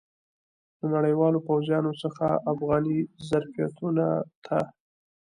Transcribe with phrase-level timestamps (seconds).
[0.79, 4.07] د نړیوالو پوځیانو څخه افغاني ظرفیتونو
[4.45, 4.57] ته.